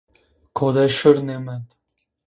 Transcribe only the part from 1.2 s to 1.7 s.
nêmend.